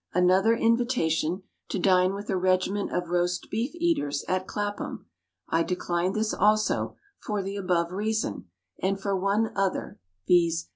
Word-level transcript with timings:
Another 0.15 0.55
invitation 0.55 1.43
to 1.69 1.77
dine 1.77 2.15
with 2.15 2.27
a 2.31 2.35
regiment 2.35 2.91
of 2.91 3.09
roast 3.09 3.51
beef 3.51 3.75
eaters, 3.75 4.25
at 4.27 4.47
Clapham. 4.47 5.05
I 5.49 5.61
declined 5.61 6.15
this 6.15 6.33
also, 6.33 6.95
for 7.19 7.43
the 7.43 7.55
above 7.55 7.91
reason, 7.91 8.45
and 8.81 8.99
for 8.99 9.15
one 9.15 9.51
other, 9.55 9.99
_viz. 10.27 10.63